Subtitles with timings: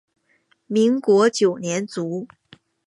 [0.65, 2.27] 民国九年卒。